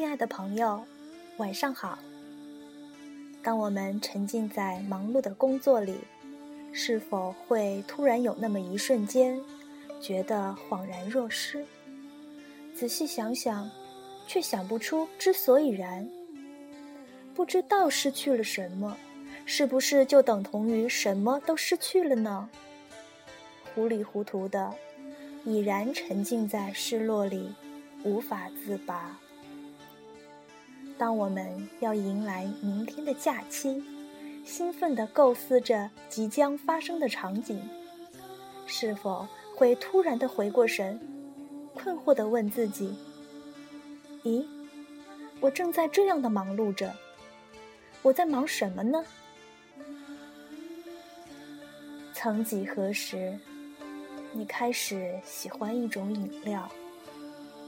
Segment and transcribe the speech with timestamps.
[0.00, 0.82] 亲爱的朋友，
[1.36, 1.98] 晚上好。
[3.42, 5.98] 当我们沉浸在忙碌的工作里，
[6.72, 9.38] 是否会突然有那么一瞬间，
[10.00, 11.62] 觉得恍然若失？
[12.74, 13.70] 仔细想想，
[14.26, 16.08] 却想不出之所以然。
[17.34, 18.96] 不知道失去了什么，
[19.44, 22.48] 是不是就等同于什么都失去了呢？
[23.74, 24.72] 糊里糊涂的，
[25.44, 27.54] 已然沉浸在失落里，
[28.02, 29.20] 无法自拔。
[31.00, 33.82] 当我们要迎来明天的假期，
[34.44, 37.58] 兴奋地构思着即将发生的场景，
[38.66, 41.00] 是否会突然的回过神，
[41.74, 42.94] 困惑地问自己
[44.24, 44.44] ：“咦，
[45.40, 46.92] 我正在这样的忙碌着，
[48.02, 49.02] 我在忙什么呢？”
[52.12, 53.38] 曾几何时，
[54.34, 56.70] 你开始喜欢一种饮料，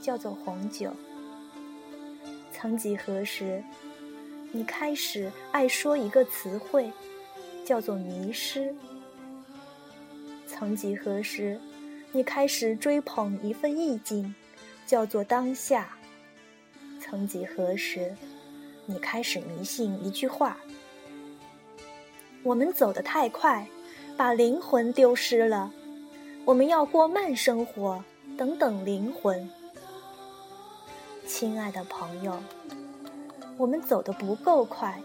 [0.03, 0.95] 叫做红酒。
[2.63, 3.61] 曾几何时，
[4.53, 6.93] 你开始爱说一个词汇，
[7.65, 8.73] 叫做迷失。
[10.47, 11.61] 曾几何时，
[12.13, 14.33] 你开始追捧一份意境，
[14.87, 15.89] 叫做当下。
[17.01, 18.15] 曾几何时，
[18.87, 20.57] 你开始迷信一句话：
[22.45, 23.67] 我们走得太快，
[24.17, 25.73] 把灵魂丢失了。
[26.45, 28.05] 我们要过慢生活，
[28.39, 29.51] 等等灵魂。
[31.27, 32.39] 亲爱的朋友，
[33.57, 35.01] 我们走得不够快。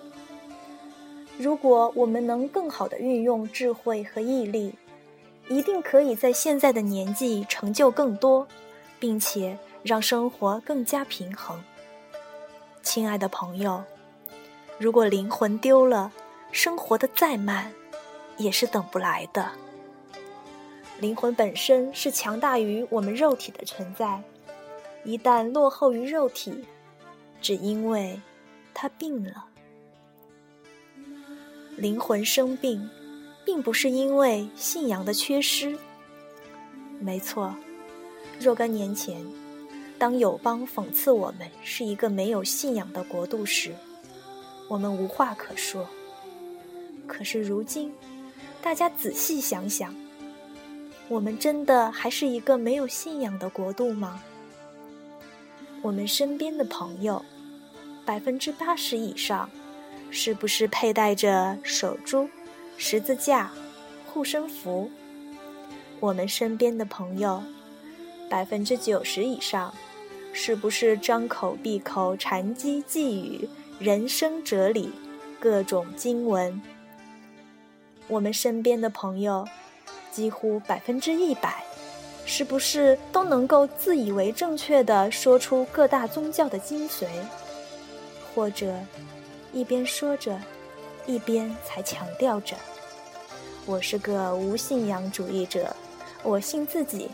[1.38, 4.74] 如果我们能更好的运用智慧和毅力，
[5.48, 8.48] 一定可以在现在的年纪成就更多，
[9.00, 11.64] 并且让生活更加平衡。
[12.82, 13.84] 亲爱的朋友，
[14.78, 16.12] 如果灵魂丢了，
[16.52, 17.72] 生活的再慢，
[18.38, 19.52] 也是等不来的。
[21.00, 24.22] 灵魂本身是强大于我们肉体的存在。
[25.04, 26.66] 一旦落后于肉体，
[27.42, 28.20] 只因为
[28.74, 29.46] 他病了。
[31.78, 32.90] 灵魂生病，
[33.46, 35.78] 并不是因为信仰的缺失。
[37.00, 37.56] 没错，
[38.40, 39.24] 若干年前，
[40.00, 43.76] 当友邦讽刺我们是一个没有信仰的国度时，
[44.68, 45.88] 我们无话可说。
[47.06, 47.94] 可是如今，
[48.62, 49.96] 大家仔细想想，
[51.08, 54.22] 我们真的还是一个没有信仰的国度吗？
[55.84, 57.24] 我们身边的朋友，
[58.06, 59.50] 百分之八十以上，
[60.10, 62.28] 是不是佩戴着手珠、
[62.78, 63.52] 十字架、
[64.06, 64.90] 护身符？
[66.00, 67.42] 我们身边的朋友，
[68.30, 69.74] 百分之九十以上，
[70.34, 73.48] 是不是张口闭口禅机寄语、
[73.80, 74.92] 人生哲理、
[75.40, 76.62] 各种经文？
[78.08, 79.48] 我们身边的朋友，
[80.12, 81.64] 几乎百分之一百。
[82.30, 87.08] 是不是都能够自以为正确的说出各大宗教的精髓，
[88.36, 88.76] 或者
[89.54, 90.38] 一边说着，
[91.06, 92.54] 一边才强调着
[93.66, 95.74] ：“我是个无信仰主义者，
[96.22, 97.10] 我信自己，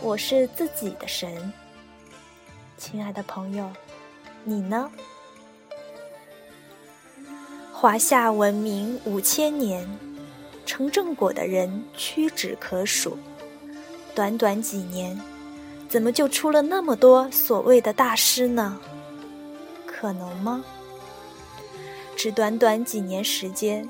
[0.00, 1.52] 我是自己的神。”
[2.78, 3.70] 亲爱的朋友，
[4.42, 4.90] 你呢？
[7.74, 9.86] 华夏文明五千年，
[10.64, 13.18] 成正果的人屈指可数。
[14.16, 15.20] 短短几年，
[15.90, 18.80] 怎么就出了那么多所谓的大师呢？
[19.86, 20.64] 可能吗？
[22.16, 23.86] 只短短几年时间，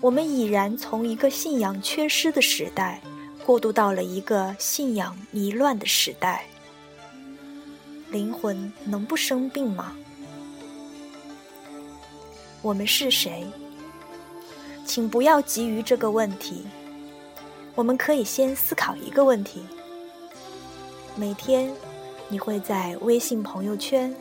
[0.00, 3.02] 我们已然从一个信仰缺失的时代，
[3.44, 6.46] 过渡到了一个信仰迷乱的时代。
[8.08, 9.96] 灵魂能不生病吗？
[12.62, 13.44] 我们是谁？
[14.84, 16.64] 请不要急于这个问题。
[17.76, 19.62] 我们可以先思考一个问题：
[21.14, 21.70] 每天，
[22.26, 24.12] 你会在微信朋友圈、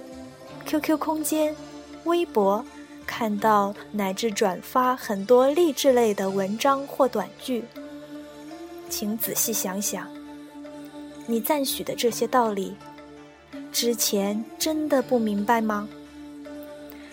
[0.66, 1.56] QQ 空间、
[2.04, 2.64] 微博
[3.08, 7.64] 看到乃至转发很多励志类的文章或短剧。
[8.90, 10.06] 请仔细想想，
[11.26, 12.76] 你赞许的这些道理，
[13.72, 15.88] 之前真的不明白吗？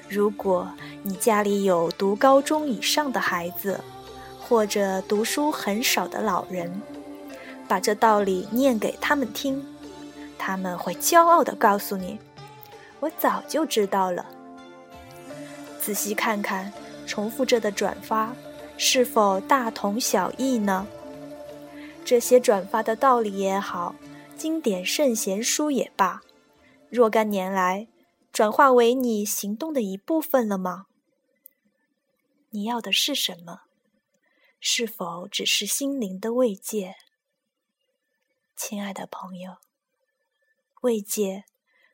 [0.09, 0.69] 如果
[1.05, 3.81] 你家里有读高中以上的孩子，
[4.53, 6.83] 或者读书很少的老人，
[7.67, 9.65] 把这道理念给他们听，
[10.37, 12.19] 他们会骄傲地告诉你
[13.01, 14.27] ：“我早就知道了。”
[15.81, 16.71] 仔细看看
[17.07, 18.37] 重复着的转发，
[18.77, 20.87] 是否大同小异呢？
[22.05, 23.95] 这些转发的道理也好，
[24.37, 26.21] 经典圣贤书也罢，
[26.91, 27.89] 若干年来
[28.31, 30.85] 转化为你行动的一部分了吗？
[32.51, 33.61] 你要的是什么？
[34.65, 36.95] 是否只是心灵的慰藉，
[38.55, 39.57] 亲爱的朋友？
[40.83, 41.43] 慰藉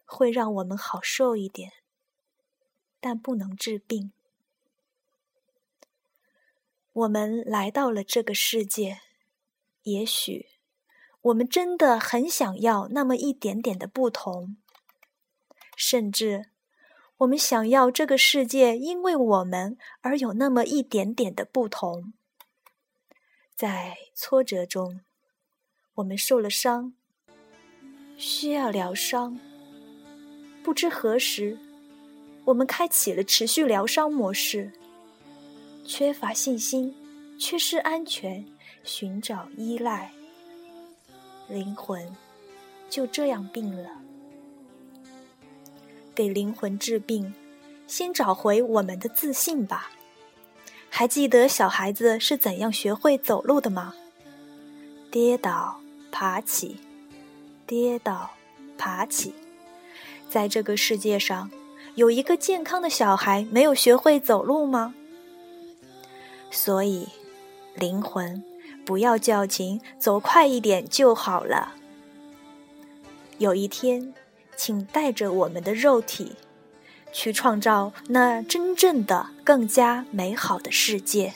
[0.04, 1.72] 会让我们好受一点，
[3.00, 4.12] 但不能治病。
[6.92, 9.00] 我们来到了这个世界，
[9.84, 10.50] 也许
[11.22, 14.58] 我们真的很想要那么一点点的不同，
[15.74, 16.50] 甚至
[17.16, 22.12] 我们想要这个世界因为我们而有那么一点点的不同。
[23.58, 25.00] 在挫折中，
[25.94, 26.92] 我们受了伤，
[28.16, 29.36] 需要疗伤。
[30.62, 31.58] 不知何时，
[32.44, 34.70] 我们开启了持续疗伤模式。
[35.84, 36.94] 缺乏信心，
[37.36, 38.46] 缺失安全，
[38.84, 40.12] 寻找依赖，
[41.48, 42.16] 灵魂
[42.88, 43.90] 就这样病了。
[46.14, 47.34] 给灵魂治病，
[47.88, 49.90] 先找回我们的自信吧。
[50.90, 53.94] 还记得小孩子是怎样学会走路的吗？
[55.10, 55.80] 跌倒，
[56.10, 56.76] 爬起，
[57.66, 58.30] 跌倒，
[58.76, 59.32] 爬起。
[60.28, 61.50] 在这个世界上，
[61.94, 64.94] 有一个健康的小孩没有学会走路吗？
[66.50, 67.08] 所以，
[67.74, 68.42] 灵魂，
[68.84, 71.74] 不要矫情，走快一点就好了。
[73.38, 74.12] 有一天，
[74.56, 76.32] 请带着我们的肉体。
[77.12, 81.32] 去创造那真正的、更加美好的世界。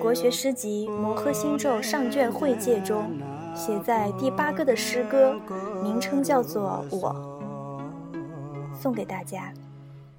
[0.00, 3.10] 国学诗集《摩诃星咒上卷会界》中，
[3.54, 5.34] 写在第八歌的诗歌，
[5.82, 7.14] 名称叫做《我》，
[8.80, 9.52] 送给大家。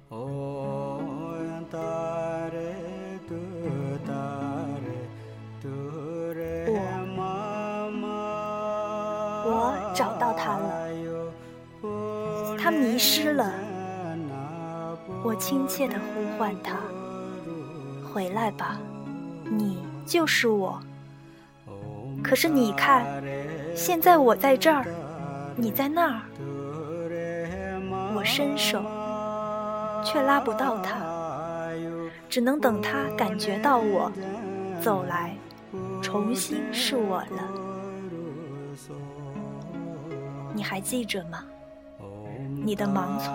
[0.08, 1.00] 我，
[9.46, 10.88] 我找到他了，
[12.58, 13.50] 他迷失了，
[15.24, 16.76] 我亲切地呼唤他。
[18.12, 18.78] 回来吧，
[19.50, 20.80] 你就是我。
[22.22, 23.04] 可是你看，
[23.74, 24.86] 现在我在这儿，
[25.56, 26.22] 你在那儿，
[28.14, 28.80] 我伸手，
[30.04, 30.98] 却拉不到他，
[32.28, 34.12] 只能等他感觉到我
[34.80, 35.34] 走来，
[36.00, 37.50] 重新是我了。
[40.54, 41.44] 你还记着吗？
[42.62, 43.34] 你的盲从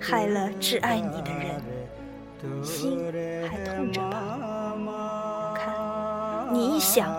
[0.00, 1.62] 害了挚爱你的人。
[2.64, 2.98] 心
[3.48, 4.38] 还痛着吧？
[6.52, 7.10] 你一想，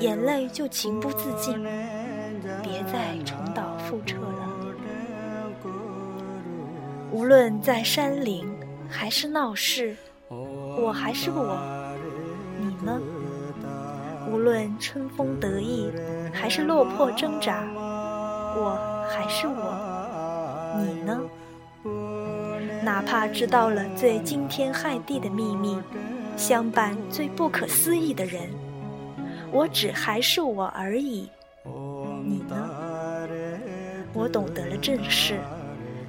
[0.00, 1.62] 眼泪就情不自禁。
[2.60, 4.50] 别再重蹈覆辙了。
[7.12, 8.44] 无论在山林
[8.88, 9.96] 还是闹市，
[10.28, 11.56] 我还是我。
[12.58, 13.00] 你呢？
[14.28, 15.92] 无论春风得意
[16.32, 18.76] 还是落魄挣扎，我
[19.08, 20.82] 还是我。
[20.82, 21.20] 你呢？
[22.82, 25.78] 哪怕知道了最惊天骇地的秘密，
[26.36, 28.42] 相伴最不可思议的人，
[29.54, 31.28] 我只还是我而已。
[32.24, 32.68] 你呢？
[34.12, 35.38] 我懂得了正视，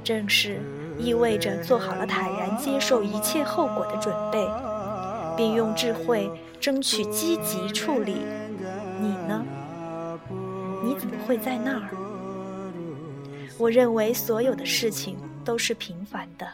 [0.04, 0.60] 正视
[0.98, 4.48] 意味着做好了坦然接受一切后果的准备，
[5.38, 6.28] 并用智慧
[6.60, 8.18] 争取积极处理。
[9.00, 9.46] 你呢？
[10.84, 11.90] 你怎么会在那儿？
[13.60, 16.48] 我认为所有的事情都是平凡的。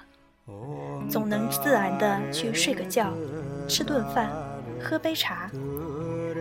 [1.09, 3.13] 总能自然的去睡个觉，
[3.65, 4.29] 吃顿饭，
[4.81, 5.49] 喝杯茶，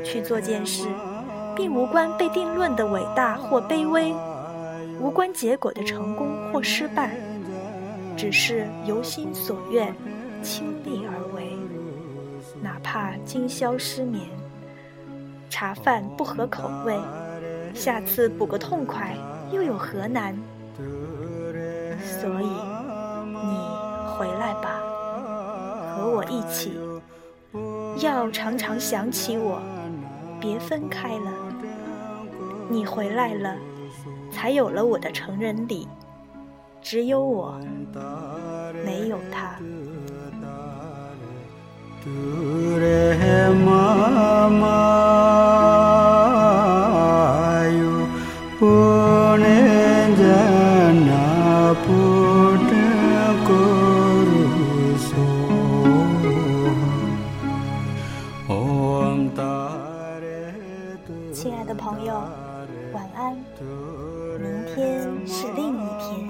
[0.04, 0.88] 去做件事，
[1.56, 4.14] 并无关被定论的伟大或卑微，
[5.00, 7.16] 无关结果的成功或失败，
[8.16, 9.94] 只是由心所愿，
[10.42, 11.56] 倾力而为。
[12.62, 14.26] 哪怕今宵失眠，
[15.48, 16.98] 茶饭不合口味，
[17.74, 19.16] 下次补个痛快
[19.50, 20.36] 又有何难？
[22.02, 22.46] 所以，
[23.24, 23.80] 你。
[24.20, 24.82] 回来吧，
[25.96, 26.78] 和我一起，
[28.04, 29.62] 要常常想起我，
[30.40, 31.30] 别分开了。
[32.68, 33.56] 你回来了，
[34.30, 35.86] 才有了我的成人礼。
[36.80, 37.60] 只有我，
[38.84, 39.58] 没有他。
[61.32, 62.12] 亲爱的朋友
[62.92, 63.36] 晚安。
[64.38, 66.28] 明天是另一天。